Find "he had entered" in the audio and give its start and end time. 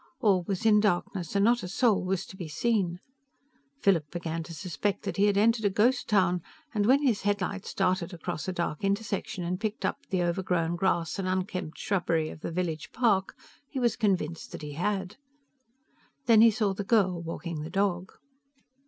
5.17-5.63